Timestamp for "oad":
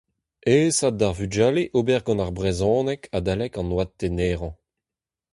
3.75-3.89